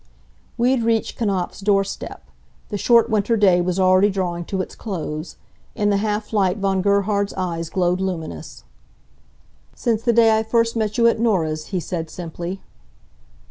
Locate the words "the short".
2.69-3.11